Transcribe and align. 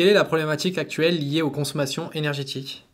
Quelle 0.00 0.08
est 0.08 0.14
la 0.14 0.24
problématique 0.24 0.78
actuelle 0.78 1.18
liée 1.18 1.42
aux 1.42 1.50
consommations 1.50 2.10
énergétiques? 2.14 2.86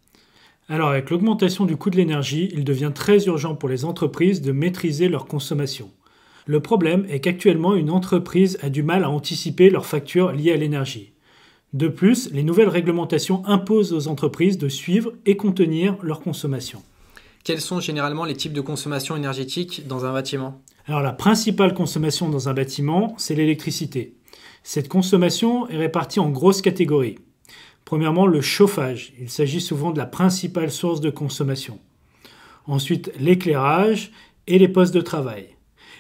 Alors 0.69 0.89
avec 0.89 1.09
l'augmentation 1.09 1.65
du 1.65 1.77
coût 1.77 1.89
de 1.89 1.97
l'énergie, 1.97 2.51
il 2.53 2.65
devient 2.65 2.91
très 2.93 3.27
urgent 3.27 3.55
pour 3.55 3.69
les 3.69 3.85
entreprises 3.85 4.43
de 4.43 4.51
maîtriser 4.51 5.09
leur 5.09 5.27
consommation. 5.27 5.89
Le 6.47 6.59
problème 6.59 7.07
est 7.09 7.21
qu'actuellement 7.21 7.77
une 7.77 7.91
entreprise 7.91 8.59
a 8.61 8.71
du 8.71 8.83
mal 8.83 9.05
à 9.05 9.11
anticiper 9.11 9.71
leurs 9.71 9.87
factures 9.87 10.33
liées 10.33 10.51
à 10.51 10.57
l'énergie. 10.57 11.13
De 11.75 11.87
plus, 11.87 12.29
les 12.33 12.43
nouvelles 12.43 12.69
réglementations 12.69 13.47
imposent 13.47 13.93
aux 13.93 14.09
entreprises 14.09 14.59
de 14.59 14.69
suivre 14.69 15.13
et 15.27 15.37
contenir 15.37 15.97
leur 16.03 16.19
consommation. 16.19 16.83
Quels 17.45 17.61
sont 17.61 17.79
généralement 17.79 18.25
les 18.25 18.35
types 18.35 18.53
de 18.53 18.61
consommation 18.61 19.15
énergétique 19.15 19.87
dans 19.87 20.07
un 20.07 20.13
bâtiment? 20.13 20.61
Alors 20.87 21.03
la 21.03 21.13
principale 21.13 21.73
consommation 21.73 22.29
dans 22.29 22.49
un 22.49 22.55
bâtiment, 22.55 23.15
c'est 23.17 23.37
l'électricité. 23.37 24.17
Cette 24.69 24.89
consommation 24.89 25.69
est 25.69 25.77
répartie 25.77 26.19
en 26.19 26.29
grosses 26.29 26.61
catégories. 26.61 27.21
Premièrement, 27.85 28.27
le 28.27 28.41
chauffage. 28.41 29.13
Il 29.21 29.31
s'agit 29.31 29.61
souvent 29.61 29.93
de 29.93 29.99
la 29.99 30.07
principale 30.07 30.73
source 30.73 31.01
de 31.01 31.09
consommation. 31.09 31.79
Ensuite, 32.67 33.13
l'éclairage 33.21 34.11
et 34.49 34.59
les 34.59 34.67
postes 34.67 34.93
de 34.93 35.01
travail. 35.01 35.51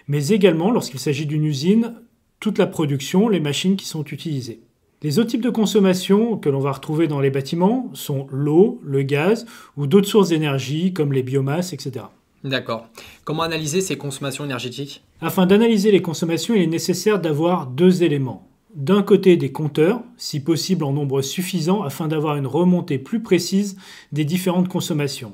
Mais 0.08 0.30
également, 0.30 0.72
lorsqu'il 0.72 0.98
s'agit 0.98 1.26
d'une 1.26 1.44
usine, 1.44 1.94
toute 2.40 2.58
la 2.58 2.66
production, 2.66 3.28
les 3.28 3.38
machines 3.38 3.76
qui 3.76 3.86
sont 3.86 4.02
utilisées. 4.02 4.62
Les 5.00 5.20
autres 5.20 5.30
types 5.30 5.44
de 5.44 5.50
consommation 5.50 6.36
que 6.36 6.48
l'on 6.48 6.58
va 6.58 6.72
retrouver 6.72 7.06
dans 7.06 7.20
les 7.20 7.30
bâtiments 7.30 7.88
sont 7.94 8.26
l'eau, 8.32 8.80
le 8.82 9.02
gaz 9.02 9.46
ou 9.76 9.86
d'autres 9.86 10.08
sources 10.08 10.30
d'énergie 10.30 10.92
comme 10.92 11.12
les 11.12 11.22
biomasses, 11.22 11.72
etc. 11.72 12.06
D'accord. 12.42 12.88
Comment 13.24 13.44
analyser 13.44 13.80
ces 13.80 13.96
consommations 13.96 14.44
énergétiques? 14.44 15.04
Afin 15.20 15.46
d'analyser 15.46 15.92
les 15.92 16.02
consommations, 16.02 16.54
il 16.54 16.62
est 16.62 16.66
nécessaire 16.66 17.20
d'avoir 17.20 17.68
deux 17.68 18.02
éléments. 18.02 18.45
D'un 18.76 19.02
côté 19.02 19.38
des 19.38 19.52
compteurs, 19.52 20.02
si 20.18 20.38
possible 20.38 20.84
en 20.84 20.92
nombre 20.92 21.22
suffisant 21.22 21.82
afin 21.82 22.08
d'avoir 22.08 22.36
une 22.36 22.46
remontée 22.46 22.98
plus 22.98 23.22
précise 23.22 23.78
des 24.12 24.26
différentes 24.26 24.68
consommations. 24.68 25.32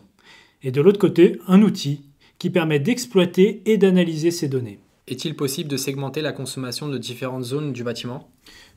Et 0.62 0.70
de 0.70 0.80
l'autre 0.80 1.00
côté, 1.00 1.40
un 1.48 1.60
outil 1.60 2.02
qui 2.38 2.50
permet 2.50 2.78
d'exploiter 2.78 3.60
et 3.66 3.78
d'analyser 3.78 4.30
ces 4.30 4.46
données. 4.46 4.78
Est-il 5.08 5.34
possible 5.34 5.68
de 5.68 5.76
segmenter 5.76 6.20
la 6.20 6.30
consommation 6.30 6.86
de 6.86 6.98
différentes 6.98 7.42
zones 7.42 7.72
du 7.72 7.82
bâtiment? 7.82 8.28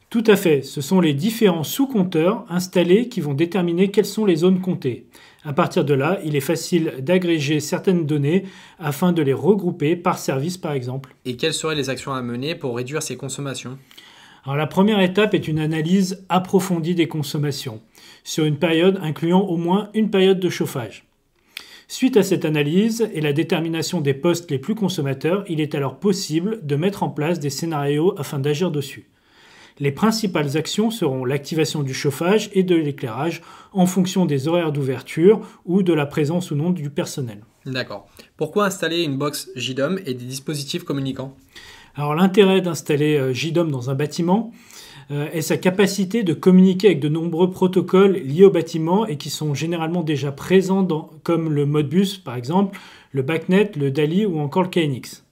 Tout 0.10 0.24
à 0.26 0.36
fait, 0.36 0.64
ce 0.64 0.82
sont 0.82 1.00
les 1.00 1.14
différents 1.14 1.64
sous-compteurs 1.64 2.44
installés 2.50 3.08
qui 3.08 3.22
vont 3.22 3.36
déterminer 3.36 3.92
quelles 3.92 4.04
sont 4.04 4.26
les 4.26 4.38
zones 4.38 4.62
comptées. 4.62 5.06
À 5.44 5.54
partir 5.54 5.86
de 5.86 5.94
là, 5.94 6.20
il 6.26 6.36
est 6.36 6.40
facile 6.40 6.96
d'agréger 7.02 7.60
certaines 7.60 8.08
données 8.08 8.46
afin 8.80 9.12
de 9.12 9.22
les 9.22 9.34
regrouper 9.34 9.96
par 9.96 10.18
service 10.18 10.58
par 10.58 10.72
exemple. 10.72 11.16
Et 11.24 11.36
quelles 11.36 11.54
seraient 11.54 11.76
les 11.76 11.92
actions 11.92 12.14
à 12.14 12.24
mener 12.24 12.56
pour 12.56 12.76
réduire 12.76 13.04
ces 13.04 13.16
consommations? 13.16 13.78
La 14.48 14.68
première 14.68 15.00
étape 15.00 15.34
est 15.34 15.48
une 15.48 15.60
analyse 15.60 16.24
approfondie 16.30 16.94
des 16.94 17.08
consommations, 17.08 17.82
sur 18.24 18.46
une 18.46 18.58
période 18.58 19.00
incluant 19.02 19.42
au 19.42 19.58
moins 19.58 19.90
une 19.96 20.12
période 20.12 20.40
de 20.40 20.50
chauffage. 20.50 21.06
Suite 21.88 22.16
à 22.16 22.24
cette 22.24 22.46
analyse 22.46 23.10
et 23.14 23.22
la 23.22 23.34
détermination 23.34 24.02
des 24.02 24.14
postes 24.14 24.50
les 24.52 24.60
plus 24.60 24.76
consommateurs, 24.76 25.44
il 25.50 25.62
est 25.62 25.74
alors 25.74 26.00
possible 26.00 26.60
de 26.64 26.76
mettre 26.76 27.02
en 27.02 27.10
place 27.10 27.40
des 27.40 27.50
scénarios 27.50 28.14
afin 28.20 28.38
d'agir 28.38 28.70
dessus. 28.70 29.10
Les 29.80 29.92
principales 29.92 30.58
actions 30.58 30.90
seront 30.90 31.26
l'activation 31.26 31.84
du 31.84 31.94
chauffage 31.94 32.50
et 32.54 32.64
de 32.64 32.76
l'éclairage 32.76 33.42
en 33.74 33.86
fonction 33.86 34.26
des 34.26 34.48
horaires 34.48 34.72
d'ouverture 34.72 35.42
ou 35.66 35.84
de 35.84 35.94
la 35.94 36.06
présence 36.06 36.52
ou 36.52 36.56
non 36.56 36.70
du 36.70 36.90
personnel. 36.90 37.44
D'accord. 37.66 38.08
Pourquoi 38.38 38.66
installer 38.66 39.04
une 39.04 39.18
box 39.18 39.50
JDOM 39.56 40.00
et 40.06 40.14
des 40.14 40.26
dispositifs 40.26 40.84
communicants? 40.84 41.36
Alors 41.96 42.14
l'intérêt 42.14 42.60
d'installer 42.60 43.18
euh, 43.18 43.34
JDOM 43.34 43.72
dans 43.72 43.90
un 43.90 43.96
bâtiment 43.96 44.52
euh, 45.12 45.30
est 45.32 45.42
sa 45.42 45.56
capacité 45.56 46.24
de 46.24 46.34
communiquer 46.34 46.88
avec 46.88 47.00
de 47.00 47.08
nombreux 47.08 47.50
protocoles 47.50 48.18
liés 48.18 48.44
au 48.44 48.52
bâtiment 48.52 49.06
et 49.06 49.18
qui 49.18 49.30
sont 49.30 49.54
généralement 49.54 50.04
déjà 50.04 50.34
présents 50.34 50.86
comme 51.24 51.54
le 51.54 51.66
Modbus 51.66 52.18
par 52.24 52.36
exemple, 52.36 52.78
le 53.12 53.22
BACnet, 53.22 53.72
le 53.78 53.92
DALI 53.92 54.26
ou 54.26 54.40
encore 54.40 54.64
le 54.64 54.70
KNX. 54.70 55.24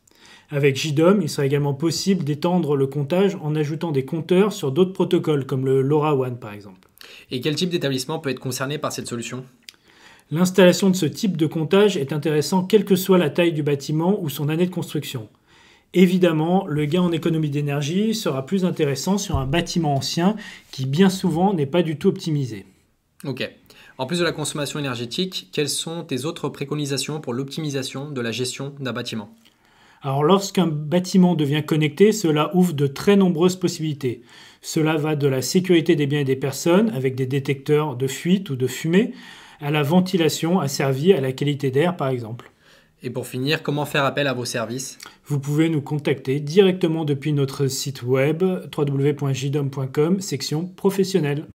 Avec 0.51 0.77
JDOM, 0.77 1.21
il 1.21 1.29
sera 1.29 1.45
également 1.45 1.73
possible 1.73 2.23
d'étendre 2.23 2.77
le 2.77 2.87
comptage 2.87 3.35
en 3.41 3.55
ajoutant 3.55 3.91
des 3.91 4.05
compteurs 4.05 4.53
sur 4.53 4.71
d'autres 4.71 4.93
protocoles 4.93 5.45
comme 5.45 5.65
le 5.65 5.81
LoRaWAN 5.81 6.35
par 6.35 6.53
exemple. 6.53 6.87
Et 7.29 7.41
quel 7.41 7.55
type 7.55 7.71
d'établissement 7.71 8.19
peut 8.19 8.29
être 8.29 8.39
concerné 8.39 8.77
par 8.77 8.93
cette 8.93 9.07
solution? 9.07 9.43
L'installation 10.31 10.89
de 10.89 10.95
ce 10.95 11.05
type 11.07 11.35
de 11.35 11.45
comptage 11.45 11.97
est 11.97 12.13
intéressant 12.13 12.63
quelle 12.63 12.85
que 12.85 12.95
soit 12.95 13.17
la 13.17 13.29
taille 13.29 13.51
du 13.51 13.63
bâtiment 13.63 14.17
ou 14.21 14.29
son 14.29 14.47
année 14.47 14.65
de 14.65 14.71
construction. 14.71 15.27
Évidemment, 15.93 16.65
le 16.67 16.85
gain 16.85 17.01
en 17.01 17.11
économie 17.11 17.51
d'énergie 17.51 18.15
sera 18.15 18.45
plus 18.45 18.65
intéressant 18.65 19.17
sur 19.17 19.37
un 19.37 19.45
bâtiment 19.45 19.95
ancien 19.95 20.35
qui 20.71 20.85
bien 20.85 21.09
souvent 21.09 21.53
n'est 21.53 21.67
pas 21.67 21.83
du 21.83 21.97
tout 21.97 22.07
optimisé. 22.07 22.65
Ok. 23.25 23.47
En 23.99 24.07
plus 24.07 24.17
de 24.19 24.23
la 24.23 24.31
consommation 24.31 24.79
énergétique, 24.79 25.49
quelles 25.51 25.69
sont 25.69 26.03
tes 26.03 26.25
autres 26.25 26.49
préconisations 26.49 27.21
pour 27.21 27.33
l'optimisation 27.33 28.09
de 28.09 28.21
la 28.21 28.31
gestion 28.31 28.73
d'un 28.79 28.91
bâtiment? 28.91 29.35
Alors 30.01 30.23
lorsqu'un 30.23 30.65
bâtiment 30.65 31.35
devient 31.35 31.63
connecté, 31.65 32.11
cela 32.11 32.53
ouvre 32.55 32.73
de 32.73 32.87
très 32.87 33.15
nombreuses 33.15 33.55
possibilités. 33.55 34.23
Cela 34.61 34.97
va 34.97 35.15
de 35.15 35.27
la 35.27 35.41
sécurité 35.41 35.95
des 35.95 36.07
biens 36.07 36.21
et 36.21 36.25
des 36.25 36.35
personnes 36.35 36.89
avec 36.89 37.15
des 37.15 37.27
détecteurs 37.27 37.95
de 37.95 38.07
fuite 38.07 38.49
ou 38.49 38.55
de 38.55 38.67
fumée 38.67 39.13
à 39.61 39.69
la 39.71 39.83
ventilation 39.83 40.59
asservie 40.59 41.13
à 41.13 41.21
la 41.21 41.31
qualité 41.31 41.69
d'air 41.69 41.95
par 41.95 42.09
exemple. 42.09 42.52
Et 43.05 43.09
pour 43.09 43.27
finir, 43.27 43.63
comment 43.63 43.85
faire 43.85 44.05
appel 44.05 44.27
à 44.27 44.33
vos 44.33 44.45
services? 44.45 44.97
Vous 45.25 45.37
pouvez 45.37 45.67
nous 45.67 45.81
contacter 45.81 46.39
directement 46.39 47.03
depuis 47.03 47.33
notre 47.33 47.67
site 47.67 48.01
web 48.01 48.41
www.jdom.com 48.43 50.21
section 50.21 50.67
professionnelle. 50.67 51.45